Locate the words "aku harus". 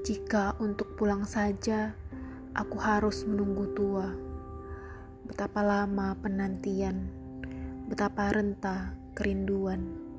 2.56-3.20